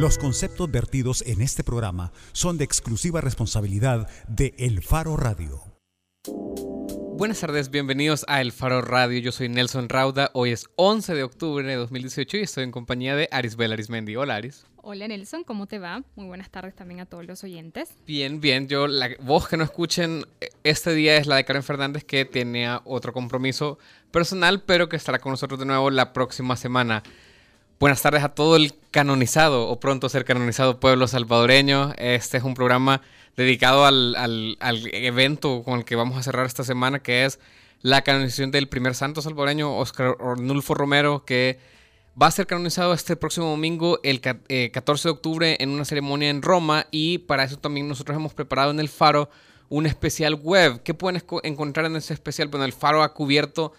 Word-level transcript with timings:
Los 0.00 0.16
conceptos 0.16 0.70
vertidos 0.70 1.22
en 1.26 1.42
este 1.42 1.62
programa 1.62 2.10
son 2.32 2.56
de 2.56 2.64
exclusiva 2.64 3.20
responsabilidad 3.20 4.08
de 4.28 4.54
El 4.56 4.80
Faro 4.80 5.14
Radio. 5.14 5.60
Buenas 7.18 7.40
tardes, 7.40 7.70
bienvenidos 7.70 8.24
a 8.26 8.40
El 8.40 8.52
Faro 8.52 8.80
Radio. 8.80 9.18
Yo 9.18 9.30
soy 9.30 9.50
Nelson 9.50 9.90
Rauda. 9.90 10.30
Hoy 10.32 10.52
es 10.52 10.70
11 10.76 11.12
de 11.12 11.22
octubre 11.22 11.68
de 11.68 11.74
2018 11.74 12.38
y 12.38 12.40
estoy 12.40 12.64
en 12.64 12.70
compañía 12.70 13.14
de 13.14 13.28
Arisbel 13.30 13.74
Arismendi. 13.74 14.16
Hola, 14.16 14.36
Aris. 14.36 14.64
Hola 14.76 15.06
Nelson, 15.06 15.44
¿cómo 15.44 15.66
te 15.66 15.78
va? 15.78 16.02
Muy 16.16 16.24
buenas 16.24 16.48
tardes 16.48 16.74
también 16.74 17.00
a 17.00 17.04
todos 17.04 17.26
los 17.26 17.44
oyentes. 17.44 17.90
Bien, 18.06 18.40
bien. 18.40 18.68
Yo, 18.68 18.86
la 18.86 19.10
voz 19.20 19.48
que 19.48 19.58
no 19.58 19.64
escuchen 19.64 20.24
este 20.64 20.94
día 20.94 21.18
es 21.18 21.26
la 21.26 21.36
de 21.36 21.44
Karen 21.44 21.62
Fernández, 21.62 22.04
que 22.04 22.24
tenía 22.24 22.80
otro 22.86 23.12
compromiso 23.12 23.78
personal, 24.10 24.62
pero 24.62 24.88
que 24.88 24.96
estará 24.96 25.18
con 25.18 25.32
nosotros 25.32 25.60
de 25.60 25.66
nuevo 25.66 25.90
la 25.90 26.14
próxima 26.14 26.56
semana. 26.56 27.02
Buenas 27.80 28.02
tardes 28.02 28.22
a 28.22 28.28
todo 28.28 28.56
el 28.56 28.74
canonizado 28.90 29.66
o 29.66 29.80
pronto 29.80 30.10
ser 30.10 30.26
canonizado 30.26 30.78
pueblo 30.80 31.08
salvadoreño. 31.08 31.94
Este 31.96 32.36
es 32.36 32.44
un 32.44 32.52
programa 32.52 33.00
dedicado 33.38 33.86
al, 33.86 34.58
evento 34.92 35.62
con 35.62 35.78
el 35.78 35.86
que 35.86 35.96
vamos 35.96 36.18
a 36.18 36.22
cerrar 36.22 36.44
esta 36.44 36.62
semana, 36.62 36.98
que 36.98 37.24
es 37.24 37.40
la 37.80 38.02
canonización 38.02 38.50
del 38.50 38.68
primer 38.68 38.94
santo 38.94 39.22
salvadoreño, 39.22 39.78
Oscar 39.78 40.14
Ornulfo 40.20 40.74
Romero, 40.74 41.24
que 41.24 41.58
va 42.20 42.26
a 42.26 42.30
ser 42.30 42.46
canonizado 42.46 42.92
este 42.92 43.16
próximo 43.16 43.46
domingo, 43.48 43.98
el 44.02 44.20
14 44.20 44.44
eh, 44.50 44.70
de 45.02 45.10
octubre, 45.10 45.56
en 45.58 45.70
una 45.70 45.86
ceremonia 45.86 46.28
en 46.28 46.42
Roma. 46.42 46.86
Y 46.90 47.16
para 47.16 47.44
eso 47.44 47.56
también 47.56 47.88
nosotros 47.88 48.14
hemos 48.14 48.34
preparado 48.34 48.72
en 48.72 48.80
el 48.80 48.90
Faro 48.90 49.30
un 49.70 49.86
especial 49.86 50.34
web. 50.34 50.82
¿Qué 50.82 50.92
pueden 50.92 51.22
encontrar 51.44 51.86
en 51.86 51.96
ese 51.96 52.12
especial? 52.12 52.48
Bueno, 52.48 52.66
el 52.66 52.74
Faro 52.74 53.02
ha 53.02 53.14
cubierto 53.14 53.72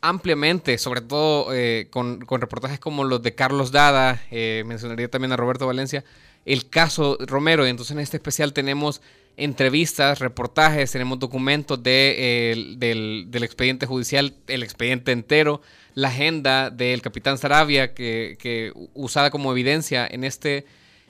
ampliamente, 0.00 0.78
sobre 0.78 1.00
todo 1.00 1.54
eh, 1.54 1.88
con, 1.90 2.20
reportajes 2.20 2.78
como 2.78 3.04
los 3.04 3.22
de 3.22 3.34
Carlos 3.34 3.72
Dada, 3.72 4.22
eh, 4.30 4.62
mencionaría 4.66 5.08
también 5.10 5.32
a 5.32 5.36
Roberto 5.36 5.66
Valencia, 5.66 6.04
el 6.44 6.68
caso 6.68 7.18
Romero. 7.20 7.66
Y 7.66 7.70
entonces 7.70 7.92
en 7.92 8.00
este 8.00 8.16
especial 8.16 8.52
tenemos 8.52 9.00
entrevistas, 9.36 10.18
reportajes, 10.18 10.90
tenemos 10.90 11.18
documentos 11.18 11.82
de, 11.82 12.76
del, 12.78 13.42
expediente 13.42 13.86
judicial, 13.86 14.34
el 14.48 14.62
expediente 14.62 15.12
entero, 15.12 15.60
la 15.94 16.08
agenda 16.08 16.70
del 16.70 17.02
capitán 17.02 17.38
Sarabia, 17.38 17.94
que, 17.94 18.72
usada 18.94 19.30
como 19.30 19.52
evidencia 19.52 20.06
en, 20.10 20.24
este, 20.24 20.64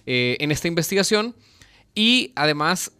eh, 0.06 0.36
en 0.40 0.50
esta 0.50 0.68
investigación. 0.68 1.34
Y 1.94 2.32
además 2.36 2.92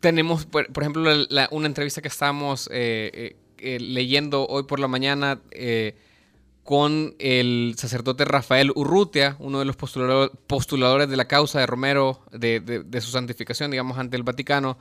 tenemos, 0.00 0.44
por, 0.46 0.68
ejemplo, 0.78 1.10
una 1.50 1.66
entrevista 1.66 2.02
que 2.02 2.08
estamos 2.08 2.68
leyendo 3.64 4.46
hoy 4.46 4.64
por 4.64 4.80
la 4.80 4.88
mañana 4.88 5.40
eh, 5.50 5.96
con 6.64 7.14
el 7.18 7.74
sacerdote 7.76 8.24
Rafael 8.24 8.72
Urrutia, 8.74 9.36
uno 9.38 9.58
de 9.58 9.66
los 9.66 9.76
postuladores 9.76 11.08
de 11.08 11.16
la 11.16 11.26
causa 11.26 11.60
de 11.60 11.66
Romero, 11.66 12.22
de, 12.32 13.00
su 13.00 13.10
santificación, 13.10 13.70
digamos, 13.70 13.98
ante 13.98 14.16
el 14.16 14.22
Vaticano. 14.22 14.78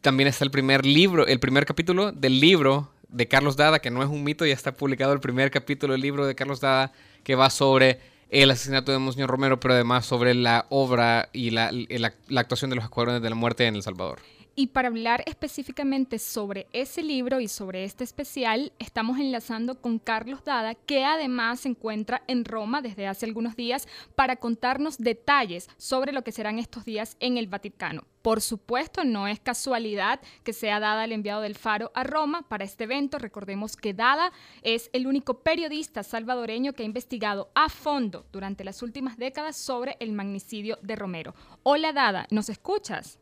También 0.00 0.28
está 0.28 0.44
el 0.44 0.50
primer 0.50 0.86
libro, 0.86 1.26
el 1.26 1.38
primer 1.38 1.66
capítulo 1.66 2.10
del 2.10 2.40
libro 2.40 2.90
de 3.10 3.28
Carlos 3.28 3.56
Dada, 3.56 3.80
que 3.80 3.90
no 3.90 4.02
es 4.02 4.08
un 4.08 4.24
mito, 4.24 4.46
ya 4.46 4.54
está 4.54 4.72
publicado 4.72 5.12
el 5.12 5.20
primer 5.20 5.50
capítulo 5.50 5.92
del 5.92 6.00
libro 6.00 6.26
de 6.26 6.34
Carlos 6.34 6.60
Dada, 6.60 6.92
que 7.22 7.34
va 7.34 7.50
sobre 7.50 8.00
el 8.30 8.50
asesinato 8.50 8.90
de 8.92 8.98
Monseñor 8.98 9.28
Romero, 9.28 9.60
pero 9.60 9.74
además 9.74 10.06
sobre 10.06 10.32
la 10.34 10.66
obra 10.70 11.28
y 11.34 11.50
la, 11.50 11.70
la 11.70 12.40
actuación 12.40 12.70
de 12.70 12.76
los 12.76 12.84
escuadrones 12.84 13.20
de 13.20 13.28
la 13.28 13.36
muerte 13.36 13.66
en 13.66 13.74
El 13.74 13.82
Salvador. 13.82 14.20
Y 14.56 14.68
para 14.68 14.88
hablar 14.88 15.22
específicamente 15.26 16.18
sobre 16.18 16.66
ese 16.72 17.02
libro 17.02 17.40
y 17.40 17.48
sobre 17.48 17.84
este 17.84 18.04
especial, 18.04 18.72
estamos 18.78 19.18
enlazando 19.18 19.80
con 19.80 19.98
Carlos 19.98 20.44
Dada, 20.44 20.74
que 20.74 21.04
además 21.04 21.60
se 21.60 21.68
encuentra 21.68 22.22
en 22.26 22.44
Roma 22.44 22.82
desde 22.82 23.06
hace 23.06 23.26
algunos 23.26 23.56
días 23.56 23.86
para 24.16 24.36
contarnos 24.36 24.98
detalles 24.98 25.68
sobre 25.76 26.12
lo 26.12 26.22
que 26.22 26.32
serán 26.32 26.58
estos 26.58 26.84
días 26.84 27.16
en 27.20 27.38
el 27.38 27.46
Vaticano. 27.46 28.04
Por 28.22 28.42
supuesto, 28.42 29.04
no 29.04 29.28
es 29.28 29.40
casualidad 29.40 30.20
que 30.42 30.52
sea 30.52 30.80
Dada 30.80 31.04
el 31.04 31.12
enviado 31.12 31.40
del 31.40 31.56
Faro 31.56 31.90
a 31.94 32.04
Roma 32.04 32.42
para 32.42 32.64
este 32.64 32.84
evento. 32.84 33.18
Recordemos 33.18 33.76
que 33.76 33.94
Dada 33.94 34.32
es 34.62 34.90
el 34.92 35.06
único 35.06 35.40
periodista 35.40 36.02
salvadoreño 36.02 36.74
que 36.74 36.82
ha 36.82 36.86
investigado 36.86 37.50
a 37.54 37.68
fondo 37.68 38.26
durante 38.32 38.64
las 38.64 38.82
últimas 38.82 39.16
décadas 39.16 39.56
sobre 39.56 39.96
el 40.00 40.12
magnicidio 40.12 40.78
de 40.82 40.96
Romero. 40.96 41.34
Hola 41.62 41.92
Dada, 41.92 42.26
¿nos 42.30 42.50
escuchas? 42.50 43.18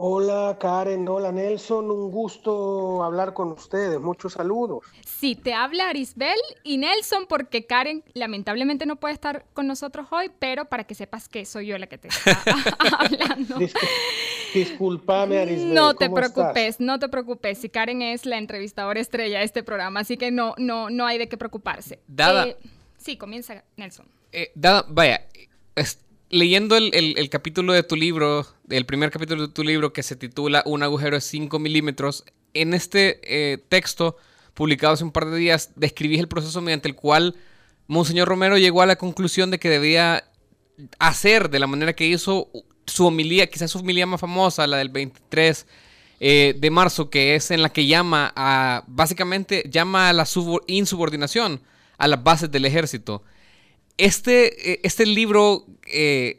Hola 0.00 0.56
Karen, 0.60 1.08
hola 1.08 1.32
Nelson, 1.32 1.90
un 1.90 2.12
gusto 2.12 3.02
hablar 3.02 3.34
con 3.34 3.50
ustedes, 3.50 3.98
muchos 3.98 4.34
saludos. 4.34 4.84
Sí, 5.04 5.34
te 5.34 5.54
habla 5.54 5.88
Arisbel 5.88 6.38
y 6.62 6.76
Nelson 6.76 7.26
porque 7.28 7.66
Karen 7.66 8.04
lamentablemente 8.14 8.86
no 8.86 8.94
puede 8.94 9.14
estar 9.14 9.44
con 9.54 9.66
nosotros 9.66 10.06
hoy, 10.12 10.30
pero 10.38 10.66
para 10.66 10.84
que 10.84 10.94
sepas 10.94 11.28
que 11.28 11.44
soy 11.44 11.66
yo 11.66 11.78
la 11.78 11.88
que 11.88 11.98
te 11.98 12.06
está 12.06 12.40
hablando. 13.00 13.58
disculpame 14.54 15.38
Arisbel. 15.40 15.74
No 15.74 15.94
te 15.94 16.08
preocupes, 16.08 16.78
no 16.78 17.00
te 17.00 17.08
preocupes, 17.08 17.58
si 17.58 17.68
Karen 17.68 18.00
es 18.00 18.24
la 18.24 18.38
entrevistadora 18.38 19.00
estrella 19.00 19.40
de 19.40 19.46
este 19.46 19.64
programa, 19.64 19.98
así 19.98 20.16
que 20.16 20.30
no, 20.30 20.54
no, 20.58 20.90
no 20.90 21.06
hay 21.06 21.18
de 21.18 21.28
qué 21.28 21.36
preocuparse. 21.36 21.98
Dada. 22.06 22.46
Eh, 22.46 22.56
sí, 22.98 23.16
comienza 23.16 23.64
Nelson. 23.76 24.06
Eh, 24.30 24.52
dada, 24.54 24.84
vaya, 24.88 25.26
leyendo 26.30 26.76
el, 26.76 27.30
capítulo 27.30 27.72
de 27.72 27.82
tu 27.82 27.96
libro, 27.96 28.46
el 28.68 28.86
primer 28.86 29.10
capítulo 29.10 29.46
de 29.46 29.52
tu 29.52 29.64
libro 29.64 29.92
que 29.92 30.02
se 30.02 30.16
titula 30.16 30.62
Un 30.66 30.82
agujero 30.82 31.16
de 31.16 31.20
5 31.20 31.58
milímetros, 31.58 32.24
en 32.54 32.74
este 32.74 33.20
eh, 33.22 33.58
texto 33.68 34.16
publicado 34.54 34.94
hace 34.94 35.04
un 35.04 35.12
par 35.12 35.26
de 35.26 35.36
días 35.36 35.70
describís 35.76 36.18
el 36.18 36.28
proceso 36.28 36.60
mediante 36.60 36.88
el 36.88 36.94
cual 36.94 37.36
Monseñor 37.86 38.28
Romero 38.28 38.58
llegó 38.58 38.82
a 38.82 38.86
la 38.86 38.96
conclusión 38.96 39.50
de 39.50 39.58
que 39.58 39.68
debía 39.68 40.24
hacer 40.98 41.50
de 41.50 41.58
la 41.58 41.66
manera 41.66 41.92
que 41.92 42.06
hizo 42.06 42.50
su 42.86 43.06
homilía, 43.06 43.46
quizás 43.48 43.70
su 43.70 43.78
homilía 43.78 44.06
más 44.06 44.20
famosa, 44.20 44.66
la 44.66 44.78
del 44.78 44.88
23 44.88 45.66
eh, 46.20 46.54
de 46.58 46.70
marzo, 46.70 47.10
que 47.10 47.34
es 47.34 47.50
en 47.50 47.62
la 47.62 47.68
que 47.68 47.86
llama 47.86 48.32
a, 48.34 48.84
básicamente, 48.86 49.64
llama 49.70 50.08
a 50.08 50.12
la 50.12 50.26
insubordinación 50.66 51.60
a 51.96 52.08
las 52.08 52.22
bases 52.22 52.50
del 52.50 52.64
ejército. 52.64 53.22
Este, 53.98 54.72
eh, 54.72 54.80
este 54.84 55.04
libro 55.04 55.64
eh, 55.86 56.38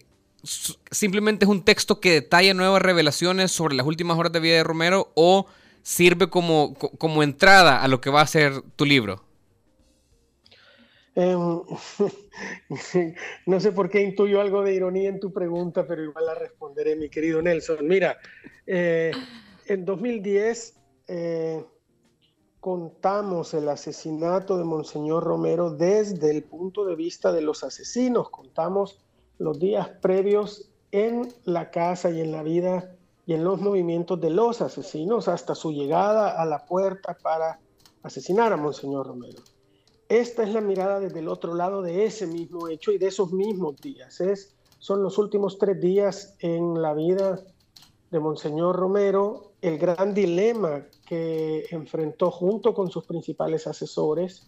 simplemente 0.92 1.46
es 1.46 1.52
un 1.52 1.64
texto 1.64 2.00
que 2.00 2.12
detalla 2.14 2.54
nuevas 2.54 2.82
revelaciones 2.82 3.52
sobre 3.52 3.76
las 3.76 3.86
últimas 3.86 4.18
horas 4.18 4.32
de 4.32 4.40
vida 4.40 4.56
de 4.56 4.64
Romero 4.64 5.12
o 5.14 5.46
sirve 5.82 6.30
como, 6.30 6.74
como 6.74 7.24
entrada 7.24 7.84
a 7.84 7.88
lo 7.88 8.00
que 8.02 8.10
va 8.10 8.22
a 8.22 8.28
ser 8.28 8.62
tu 8.76 8.86
libro? 8.86 9.24
Em, 11.16 11.38
no 13.46 13.60
sé 13.60 13.72
por 13.72 13.90
qué 13.90 14.02
intuyo 14.02 14.40
algo 14.40 14.64
de 14.64 14.76
ironía 14.76 15.10
en 15.10 15.20
tu 15.20 15.34
pregunta, 15.34 15.86
pero 15.86 16.04
igual 16.04 16.26
la 16.26 16.36
responderé, 16.36 16.96
mi 16.96 17.10
querido 17.10 17.42
Nelson. 17.42 17.86
Mira, 17.88 18.18
eh, 18.66 19.12
en 19.66 19.84
2010 19.84 20.76
contamos 22.60 23.54
el 23.54 23.70
asesinato 23.70 24.58
de 24.58 24.66
Monseñor 24.66 25.24
Romero 25.24 25.72
desde 25.72 26.32
el 26.32 26.44
punto 26.44 26.86
de 26.86 26.96
vista 26.96 27.32
de 27.32 27.42
los 27.42 27.64
asesinos, 27.64 28.30
contamos 28.30 29.00
los 29.38 29.60
días 29.60 29.88
previos 30.02 30.70
en 30.92 31.34
la 31.46 31.72
casa 31.72 32.10
y 32.10 32.20
en 32.20 32.32
la 32.32 32.44
vida 32.44 32.96
y 33.26 33.34
en 33.34 33.44
los 33.44 33.62
movimientos 33.62 34.20
de 34.20 34.32
los 34.32 34.62
asesinos 34.62 35.28
hasta 35.28 35.56
su 35.56 35.72
llegada 35.72 36.42
a 36.42 36.46
la 36.46 36.66
puerta 36.66 37.18
para 37.22 37.60
asesinar 38.04 38.52
a 38.52 38.58
Monseñor 38.58 39.08
Romero. 39.08 39.40
Esta 40.10 40.44
es 40.44 40.52
la 40.52 40.62
mirada 40.62 41.00
desde 41.00 41.20
el 41.20 41.28
otro 41.28 41.54
lado 41.54 41.82
de 41.82 42.06
ese 42.06 42.26
mismo 42.26 42.68
hecho 42.68 42.92
y 42.92 42.98
de 42.98 43.08
esos 43.08 43.32
mismos 43.32 43.80
días. 43.80 44.20
Es, 44.20 44.56
son 44.80 45.04
los 45.04 45.20
últimos 45.20 45.60
tres 45.60 45.80
días 45.80 46.36
en 46.40 46.82
la 46.82 46.94
vida 46.94 47.40
de 48.12 48.20
Monseñor 48.20 48.76
Romero, 48.76 49.52
el 49.62 49.78
gran 49.78 50.14
dilema 50.14 50.86
que 51.06 51.66
enfrentó 51.72 52.32
junto 52.32 52.74
con 52.74 52.90
sus 52.90 53.06
principales 53.06 53.68
asesores 53.68 54.48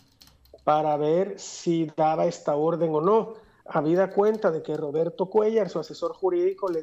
para 0.63 0.97
ver 0.97 1.39
si 1.39 1.91
daba 1.95 2.25
esta 2.25 2.55
orden 2.55 2.93
o 2.95 3.01
no. 3.01 3.33
Habida 3.65 4.11
cuenta 4.11 4.51
de 4.51 4.63
que 4.63 4.75
Roberto 4.75 5.27
Cuellar, 5.27 5.69
su 5.69 5.79
asesor 5.79 6.13
jurídico, 6.13 6.69
le, 6.69 6.81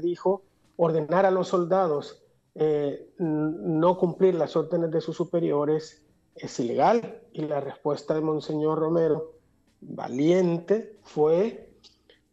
dijo 0.00 0.42
ordenar 0.76 1.26
a 1.26 1.30
los 1.30 1.48
soldados 1.48 2.22
eh, 2.54 3.12
no 3.18 3.98
cumplir 3.98 4.34
las 4.34 4.56
órdenes 4.56 4.90
de 4.90 5.00
sus 5.00 5.16
superiores 5.16 6.02
es 6.34 6.60
ilegal. 6.60 7.22
Y 7.32 7.42
la 7.42 7.60
respuesta 7.60 8.14
de 8.14 8.20
Monseñor 8.20 8.78
Romero, 8.78 9.32
valiente, 9.80 10.98
fue 11.02 11.70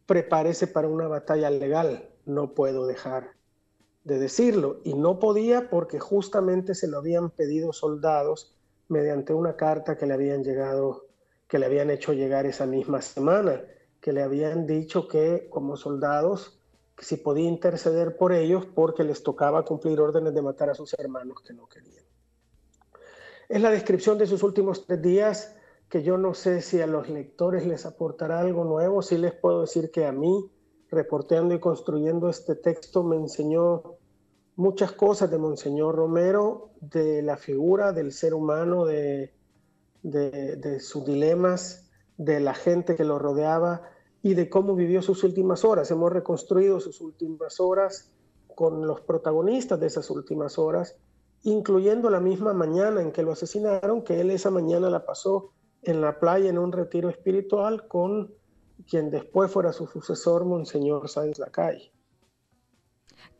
prepárese 0.06 0.66
para 0.66 0.88
una 0.88 1.06
batalla 1.06 1.50
legal. 1.50 2.08
No 2.24 2.54
puedo 2.54 2.86
dejar 2.86 3.37
de 4.04 4.18
decirlo 4.18 4.80
y 4.84 4.94
no 4.94 5.18
podía 5.18 5.68
porque 5.70 5.98
justamente 5.98 6.74
se 6.74 6.88
lo 6.88 6.98
habían 6.98 7.30
pedido 7.30 7.72
soldados 7.72 8.54
mediante 8.88 9.34
una 9.34 9.56
carta 9.56 9.96
que 9.96 10.06
le 10.06 10.14
habían 10.14 10.42
llegado, 10.42 11.06
que 11.46 11.58
le 11.58 11.66
habían 11.66 11.90
hecho 11.90 12.12
llegar 12.12 12.46
esa 12.46 12.66
misma 12.66 13.02
semana, 13.02 13.62
que 14.00 14.12
le 14.12 14.22
habían 14.22 14.66
dicho 14.66 15.08
que 15.08 15.48
como 15.50 15.76
soldados 15.76 16.58
si 17.00 17.16
podía 17.16 17.48
interceder 17.48 18.16
por 18.16 18.32
ellos 18.32 18.66
porque 18.66 19.04
les 19.04 19.22
tocaba 19.22 19.64
cumplir 19.64 20.00
órdenes 20.00 20.34
de 20.34 20.42
matar 20.42 20.70
a 20.70 20.74
sus 20.74 20.94
hermanos 20.98 21.42
que 21.42 21.52
no 21.52 21.68
querían. 21.68 22.04
Es 23.48 23.62
la 23.62 23.70
descripción 23.70 24.18
de 24.18 24.26
sus 24.26 24.42
últimos 24.42 24.84
tres 24.86 25.00
días 25.00 25.54
que 25.88 26.02
yo 26.02 26.18
no 26.18 26.34
sé 26.34 26.60
si 26.60 26.80
a 26.80 26.86
los 26.86 27.08
lectores 27.08 27.66
les 27.66 27.86
aportará 27.86 28.40
algo 28.40 28.64
nuevo, 28.64 29.00
sí 29.00 29.16
les 29.16 29.32
puedo 29.32 29.62
decir 29.62 29.90
que 29.90 30.04
a 30.04 30.12
mí, 30.12 30.50
reporteando 30.90 31.54
y 31.54 31.60
construyendo 31.60 32.28
este 32.28 32.54
texto, 32.54 33.02
me 33.02 33.16
enseñó 33.16 33.96
muchas 34.56 34.92
cosas 34.92 35.30
de 35.30 35.38
Monseñor 35.38 35.94
Romero, 35.94 36.70
de 36.80 37.22
la 37.22 37.36
figura 37.36 37.92
del 37.92 38.12
ser 38.12 38.34
humano, 38.34 38.84
de, 38.86 39.32
de, 40.02 40.80
sus 40.80 41.04
dilemas, 41.04 41.88
de 42.16 42.40
la 42.40 42.54
gente 42.54 42.96
que 42.96 43.04
lo 43.04 43.18
rodeaba 43.18 43.82
y 44.22 44.34
de 44.34 44.48
cómo 44.48 44.74
vivió 44.74 45.02
sus 45.02 45.22
últimas 45.24 45.64
horas. 45.64 45.90
Hemos 45.90 46.12
reconstruido 46.12 46.80
sus 46.80 47.00
últimas 47.00 47.60
horas 47.60 48.10
con 48.54 48.86
los 48.86 49.00
protagonistas 49.02 49.78
de 49.78 49.86
esas 49.86 50.10
últimas 50.10 50.58
horas, 50.58 50.96
incluyendo 51.42 52.10
la 52.10 52.20
misma 52.20 52.52
mañana 52.52 53.00
en 53.00 53.12
que 53.12 53.22
lo 53.22 53.32
asesinaron, 53.32 54.02
que 54.02 54.20
él 54.20 54.30
esa 54.30 54.50
mañana 54.50 54.90
la 54.90 55.06
pasó 55.06 55.52
en 55.82 56.00
la 56.00 56.18
playa 56.18 56.50
en 56.50 56.58
un 56.58 56.72
retiro 56.72 57.08
espiritual 57.08 57.86
con 57.86 58.34
quien 58.88 59.10
después 59.10 59.50
fuera 59.50 59.72
su 59.72 59.86
sucesor, 59.86 60.44
Monseñor 60.44 61.08
Sáenz 61.08 61.38
Lacay. 61.38 61.90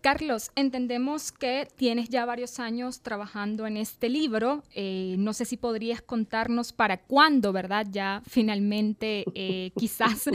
Carlos, 0.00 0.52
entendemos 0.54 1.32
que 1.32 1.66
tienes 1.74 2.08
ya 2.08 2.24
varios 2.24 2.60
años 2.60 3.00
trabajando 3.02 3.66
en 3.66 3.76
este 3.76 4.08
libro. 4.08 4.62
Eh, 4.72 5.16
no 5.18 5.32
sé 5.32 5.44
si 5.44 5.56
podrías 5.56 6.02
contarnos 6.02 6.72
para 6.72 6.98
cuándo, 6.98 7.52
¿verdad? 7.52 7.86
Ya 7.90 8.22
finalmente 8.26 9.24
eh, 9.34 9.72
quizás 9.76 10.30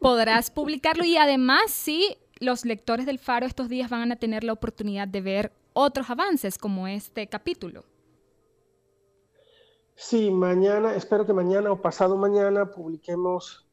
podrás 0.00 0.50
publicarlo 0.50 1.04
y 1.04 1.16
además 1.16 1.70
si 1.70 2.16
los 2.38 2.64
lectores 2.64 3.04
del 3.04 3.18
Faro 3.18 3.46
estos 3.46 3.68
días 3.68 3.90
van 3.90 4.12
a 4.12 4.16
tener 4.16 4.44
la 4.44 4.52
oportunidad 4.52 5.08
de 5.08 5.20
ver 5.20 5.52
otros 5.72 6.08
avances 6.08 6.56
como 6.56 6.86
este 6.86 7.26
capítulo. 7.26 7.84
Sí, 9.96 10.30
mañana, 10.30 10.94
espero 10.94 11.26
que 11.26 11.32
mañana 11.32 11.70
o 11.72 11.82
pasado 11.82 12.16
mañana 12.16 12.70
publiquemos 12.70 13.66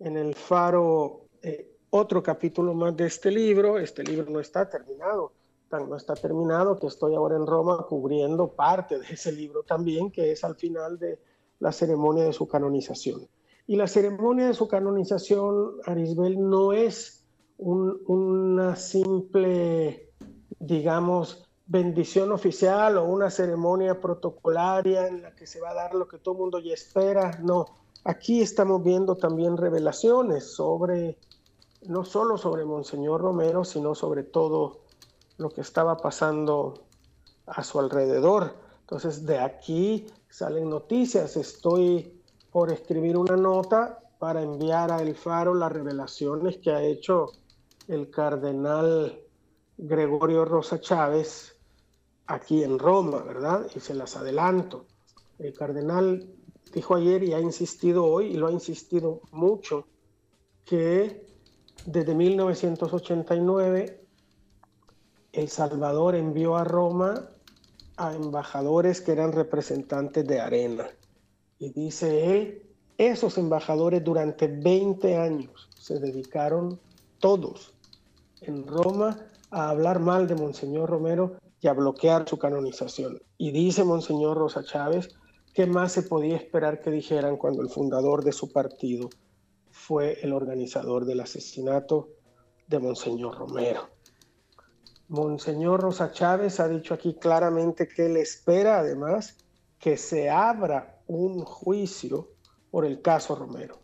en 0.00 0.16
el 0.16 0.34
Faro 0.34 1.26
eh, 1.42 1.70
otro 1.90 2.22
capítulo 2.22 2.74
más 2.74 2.96
de 2.96 3.06
este 3.06 3.30
libro. 3.30 3.78
Este 3.78 4.02
libro 4.02 4.30
no 4.30 4.40
está 4.40 4.68
terminado, 4.68 5.32
no 5.70 5.96
está 5.96 6.14
terminado, 6.14 6.78
que 6.78 6.86
estoy 6.86 7.14
ahora 7.14 7.36
en 7.36 7.46
Roma 7.46 7.86
cubriendo 7.88 8.48
parte 8.48 8.98
de 8.98 9.06
ese 9.06 9.32
libro 9.32 9.62
también, 9.62 10.10
que 10.10 10.32
es 10.32 10.42
al 10.42 10.56
final 10.56 10.98
de 10.98 11.18
la 11.60 11.72
ceremonia 11.72 12.24
de 12.24 12.32
su 12.32 12.48
canonización. 12.48 13.28
Y 13.66 13.76
la 13.76 13.86
ceremonia 13.86 14.48
de 14.48 14.54
su 14.54 14.66
canonización, 14.66 15.74
Arisbel, 15.84 16.40
no 16.40 16.72
es 16.72 17.24
una 17.58 18.74
simple, 18.74 20.10
digamos, 20.58 21.46
bendición 21.66 22.32
oficial 22.32 22.96
o 22.96 23.04
una 23.04 23.30
ceremonia 23.30 24.00
protocolaria 24.00 25.06
en 25.06 25.22
la 25.22 25.36
que 25.36 25.46
se 25.46 25.60
va 25.60 25.70
a 25.70 25.74
dar 25.74 25.94
lo 25.94 26.08
que 26.08 26.18
todo 26.18 26.34
el 26.34 26.40
mundo 26.40 26.58
ya 26.58 26.74
espera. 26.74 27.38
No, 27.44 27.66
aquí 28.04 28.40
estamos 28.40 28.82
viendo 28.82 29.16
también 29.16 29.56
revelaciones 29.56 30.52
sobre, 30.52 31.18
no 31.82 32.04
solo 32.04 32.38
sobre 32.38 32.64
Monseñor 32.64 33.20
Romero, 33.20 33.64
sino 33.64 33.94
sobre 33.94 34.22
todo 34.22 34.80
lo 35.38 35.50
que 35.50 35.60
estaba 35.60 35.96
pasando 35.96 36.84
a 37.46 37.62
su 37.64 37.78
alrededor. 37.78 38.54
Entonces, 38.80 39.24
de 39.26 39.38
aquí 39.38 40.06
salen 40.28 40.68
noticias. 40.68 41.36
Estoy 41.36 42.20
por 42.50 42.72
escribir 42.72 43.16
una 43.16 43.36
nota 43.36 43.98
para 44.18 44.42
enviar 44.42 44.92
a 44.92 45.00
El 45.00 45.14
Faro 45.14 45.54
las 45.54 45.72
revelaciones 45.72 46.58
que 46.58 46.70
ha 46.70 46.82
hecho 46.82 47.32
el 47.88 48.10
cardenal 48.10 49.18
Gregorio 49.78 50.44
Rosa 50.44 50.80
Chávez 50.80 51.56
aquí 52.26 52.62
en 52.62 52.78
Roma, 52.78 53.22
¿verdad? 53.22 53.66
Y 53.74 53.80
se 53.80 53.94
las 53.94 54.16
adelanto. 54.16 54.84
El 55.38 55.54
cardenal 55.54 56.28
dijo 56.72 56.94
ayer 56.94 57.22
y 57.22 57.32
ha 57.32 57.40
insistido 57.40 58.04
hoy, 58.04 58.26
y 58.26 58.34
lo 58.34 58.48
ha 58.48 58.52
insistido 58.52 59.20
mucho, 59.32 59.86
que 60.64 61.26
desde 61.86 62.14
1989 62.14 64.00
El 65.32 65.48
Salvador 65.48 66.14
envió 66.14 66.56
a 66.56 66.64
Roma 66.64 67.28
a 67.96 68.14
embajadores 68.14 69.00
que 69.00 69.12
eran 69.12 69.32
representantes 69.32 70.26
de 70.26 70.40
Arena. 70.40 70.88
Y 71.58 71.70
dice 71.70 72.36
él, 72.36 72.62
esos 72.96 73.38
embajadores 73.38 74.02
durante 74.02 74.46
20 74.48 75.16
años 75.16 75.68
se 75.78 75.98
dedicaron 75.98 76.80
todos 77.18 77.72
en 78.40 78.66
Roma 78.66 79.18
a 79.50 79.70
hablar 79.70 80.00
mal 80.00 80.26
de 80.26 80.34
Monseñor 80.34 80.88
Romero 80.88 81.36
y 81.60 81.68
a 81.68 81.72
bloquear 81.72 82.28
su 82.28 82.38
canonización. 82.38 83.20
Y 83.36 83.50
dice 83.50 83.84
Monseñor 83.84 84.36
Rosa 84.36 84.64
Chávez, 84.64 85.10
¿qué 85.54 85.66
más 85.66 85.92
se 85.92 86.02
podía 86.02 86.36
esperar 86.36 86.80
que 86.80 86.90
dijeran 86.90 87.36
cuando 87.36 87.62
el 87.62 87.68
fundador 87.68 88.24
de 88.24 88.32
su 88.32 88.52
partido 88.52 89.10
fue 89.70 90.18
el 90.22 90.32
organizador 90.32 91.04
del 91.04 91.20
asesinato 91.20 92.08
de 92.66 92.78
Monseñor 92.78 93.38
Romero? 93.38 93.88
Monseñor 95.08 95.80
Rosa 95.80 96.12
Chávez 96.12 96.60
ha 96.60 96.68
dicho 96.68 96.94
aquí 96.94 97.14
claramente 97.14 97.88
que 97.88 98.06
él 98.06 98.16
espera 98.16 98.78
además 98.78 99.36
que 99.78 99.96
se 99.96 100.30
abra 100.30 101.00
un 101.08 101.40
juicio 101.40 102.28
por 102.70 102.84
el 102.84 103.02
caso 103.02 103.34
Romero. 103.34 103.80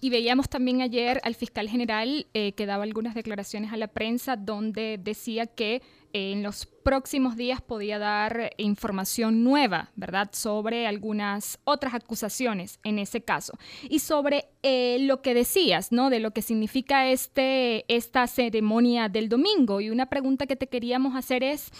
Y 0.00 0.10
veíamos 0.10 0.48
también 0.48 0.82
ayer 0.82 1.20
al 1.22 1.36
fiscal 1.36 1.68
general 1.68 2.26
eh, 2.34 2.52
que 2.52 2.66
daba 2.66 2.82
algunas 2.82 3.14
declaraciones 3.14 3.72
a 3.72 3.76
la 3.76 3.86
prensa 3.86 4.36
donde 4.36 4.98
decía 5.00 5.46
que 5.46 5.80
en 6.12 6.42
los 6.42 6.66
próximos 6.82 7.36
días 7.36 7.60
podía 7.60 7.98
dar 7.98 8.52
información 8.56 9.44
nueva, 9.44 9.90
¿verdad?, 9.96 10.30
sobre 10.32 10.86
algunas 10.86 11.58
otras 11.64 11.94
acusaciones 11.94 12.80
en 12.84 12.98
ese 12.98 13.22
caso. 13.22 13.54
Y 13.88 14.00
sobre 14.00 14.46
eh, 14.62 14.98
lo 15.00 15.22
que 15.22 15.34
decías, 15.34 15.92
¿no?, 15.92 16.10
de 16.10 16.20
lo 16.20 16.32
que 16.32 16.42
significa 16.42 17.08
este, 17.08 17.84
esta 17.94 18.26
ceremonia 18.26 19.08
del 19.08 19.28
domingo. 19.28 19.80
Y 19.80 19.90
una 19.90 20.06
pregunta 20.06 20.46
que 20.46 20.56
te 20.56 20.68
queríamos 20.68 21.16
hacer 21.16 21.44
es, 21.44 21.70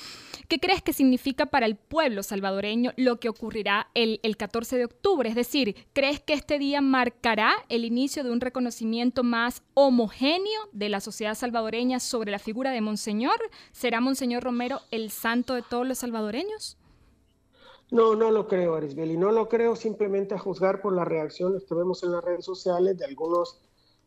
¿qué 0.49 0.58
crees 0.58 0.82
que 0.82 0.93
significa 0.93 1.46
para 1.46 1.67
el 1.67 1.76
pueblo 1.76 2.23
salvadoreño 2.23 2.93
lo 2.96 3.19
que 3.19 3.28
ocurrirá 3.28 3.88
el, 3.94 4.20
el 4.23 4.37
14 4.37 4.78
de 4.78 4.85
octubre? 4.85 5.28
Es 5.28 5.35
decir, 5.35 5.75
¿crees 5.93 6.20
que 6.20 6.35
este 6.35 6.58
día 6.58 6.81
marcará 6.81 7.52
el 7.69 7.85
inicio 7.85 8.25
de 8.25 8.31
un 8.31 8.40
reconocimiento 8.40 9.25
más 9.25 9.62
homogéneo 9.75 10.69
de 10.73 10.88
la 10.88 11.00
sociedad 11.00 11.35
salvadoreña 11.35 12.00
sobre 12.00 12.31
la 12.31 12.38
figura 12.38 12.70
de 12.70 12.81
Monseñor? 12.81 13.38
¿Será 13.73 14.00
Monseñor 14.23 14.45
Romero 14.45 14.79
el 14.93 15.11
santo 15.11 15.55
de 15.55 15.63
todos 15.63 15.85
los 15.85 15.99
salvadoreños? 15.99 16.79
No, 17.91 18.15
no 18.15 18.31
lo 18.31 18.47
creo, 18.47 18.77
Arisbel, 18.77 19.11
y 19.11 19.17
no 19.17 19.33
lo 19.33 19.49
creo 19.49 19.75
simplemente 19.75 20.37
a 20.37 20.39
juzgar 20.39 20.81
por 20.81 20.95
las 20.95 21.09
reacciones 21.09 21.65
que 21.65 21.75
vemos 21.75 22.05
en 22.05 22.13
las 22.13 22.23
redes 22.23 22.45
sociales 22.45 22.97
de 22.97 23.05
algunos 23.05 23.61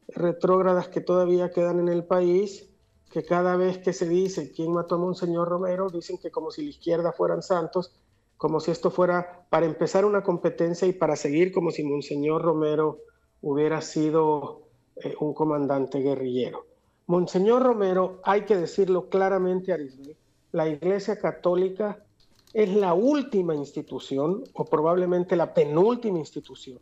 retrógradas 0.08 0.88
que 0.88 1.02
todavía 1.02 1.52
quedan 1.52 1.82
en 1.82 1.90
el 1.90 2.06
país, 2.06 2.70
que 3.12 3.26
cada 3.26 3.58
vez 3.58 3.80
que 3.80 3.92
se 3.92 4.08
dice 4.08 4.54
quién 4.54 4.72
mató 4.72 4.96
a 4.96 5.00
Monseñor 5.00 5.50
Romero, 5.50 5.90
dicen 5.90 6.18
que 6.18 6.32
como 6.32 6.50
si 6.50 6.64
la 6.64 6.70
izquierda 6.70 7.12
fueran 7.12 7.42
santos, 7.42 7.94
como 8.38 8.62
si 8.62 8.72
esto 8.72 8.92
fuera 8.92 9.46
para 9.50 9.66
empezar 9.66 10.06
una 10.06 10.24
competencia 10.24 10.88
y 10.88 10.94
para 10.94 11.18
seguir 11.18 11.52
como 11.52 11.72
si 11.72 11.84
Monseñor 11.84 12.42
Romero 12.42 13.00
hubiera 13.42 13.82
sido 13.82 14.70
eh, 14.96 15.14
un 15.20 15.34
comandante 15.34 16.00
guerrillero. 16.00 16.75
Monseñor 17.08 17.62
Romero, 17.62 18.20
hay 18.24 18.46
que 18.46 18.58
decirlo 18.58 19.10
claramente, 19.10 19.72
Arisbel, 19.72 20.18
la 20.52 20.68
Iglesia 20.68 21.20
Católica 21.20 22.04
es 22.52 22.74
la 22.74 22.96
última 22.96 23.54
institución, 23.54 24.44
o 24.54 24.66
probablemente 24.66 25.36
la 25.36 25.54
penúltima 25.54 26.18
institución, 26.18 26.80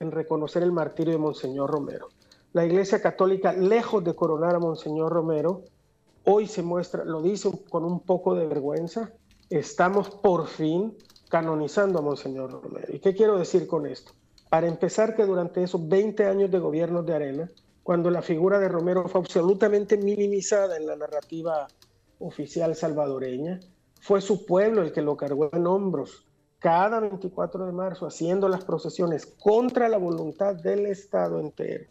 en 0.00 0.10
reconocer 0.10 0.62
el 0.62 0.72
martirio 0.72 1.12
de 1.12 1.18
Monseñor 1.18 1.70
Romero. 1.70 2.08
La 2.54 2.64
Iglesia 2.64 3.02
Católica, 3.02 3.52
lejos 3.52 4.02
de 4.04 4.14
coronar 4.14 4.54
a 4.54 4.58
Monseñor 4.58 5.12
Romero, 5.12 5.64
hoy 6.24 6.46
se 6.46 6.62
muestra, 6.62 7.04
lo 7.04 7.20
dice 7.20 7.50
con 7.68 7.84
un 7.84 8.00
poco 8.00 8.34
de 8.34 8.46
vergüenza, 8.46 9.12
estamos 9.50 10.08
por 10.08 10.46
fin 10.46 10.96
canonizando 11.28 11.98
a 11.98 12.02
Monseñor 12.02 12.62
Romero. 12.62 12.86
¿Y 12.90 13.00
qué 13.00 13.14
quiero 13.14 13.38
decir 13.38 13.66
con 13.66 13.86
esto? 13.86 14.12
Para 14.48 14.66
empezar, 14.66 15.14
que 15.14 15.26
durante 15.26 15.62
esos 15.62 15.86
20 15.86 16.24
años 16.24 16.50
de 16.50 16.58
gobierno 16.58 17.02
de 17.02 17.14
Arena, 17.14 17.50
cuando 17.82 18.10
la 18.10 18.22
figura 18.22 18.58
de 18.58 18.68
Romero 18.68 19.08
fue 19.08 19.20
absolutamente 19.20 19.96
minimizada 19.96 20.76
en 20.76 20.86
la 20.86 20.96
narrativa 20.96 21.66
oficial 22.18 22.76
salvadoreña, 22.76 23.60
fue 24.00 24.20
su 24.20 24.46
pueblo 24.46 24.82
el 24.82 24.92
que 24.92 25.02
lo 25.02 25.16
cargó 25.16 25.50
en 25.52 25.66
hombros 25.66 26.26
cada 26.58 27.00
24 27.00 27.66
de 27.66 27.72
marzo 27.72 28.06
haciendo 28.06 28.48
las 28.48 28.64
procesiones 28.64 29.26
contra 29.26 29.88
la 29.88 29.98
voluntad 29.98 30.54
del 30.54 30.86
Estado 30.86 31.40
entero. 31.40 31.86